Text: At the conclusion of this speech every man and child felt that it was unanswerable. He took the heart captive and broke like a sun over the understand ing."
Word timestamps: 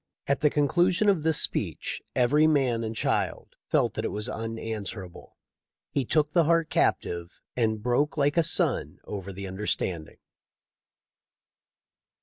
At 0.25 0.39
the 0.41 0.49
conclusion 0.49 1.09
of 1.09 1.21
this 1.21 1.39
speech 1.39 2.01
every 2.15 2.47
man 2.47 2.83
and 2.83 2.95
child 2.95 3.55
felt 3.69 3.93
that 3.93 4.03
it 4.03 4.07
was 4.07 4.27
unanswerable. 4.27 5.37
He 5.91 6.05
took 6.05 6.33
the 6.33 6.45
heart 6.45 6.71
captive 6.71 7.39
and 7.55 7.83
broke 7.83 8.17
like 8.17 8.35
a 8.35 8.41
sun 8.41 8.97
over 9.03 9.31
the 9.31 9.45
understand 9.47 10.09
ing." 10.09 10.17